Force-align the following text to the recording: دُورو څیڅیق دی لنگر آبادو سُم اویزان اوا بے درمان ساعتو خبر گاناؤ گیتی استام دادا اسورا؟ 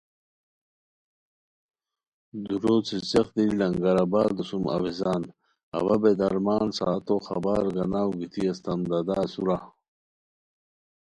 دُورو 2.45 2.75
څیڅیق 2.87 3.27
دی 3.35 3.45
لنگر 3.59 3.95
آبادو 4.03 4.43
سُم 4.49 4.63
اویزان 4.75 5.23
اوا 5.77 5.95
بے 6.01 6.11
درمان 6.19 6.67
ساعتو 6.77 7.15
خبر 7.27 7.63
گاناؤ 7.75 8.09
گیتی 8.19 8.43
استام 8.51 8.79
دادا 8.89 9.15
اسورا؟ 9.25 9.57